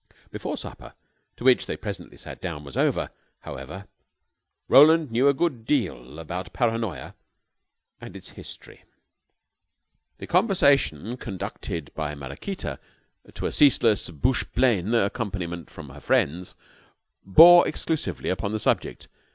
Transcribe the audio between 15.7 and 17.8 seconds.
her friends bore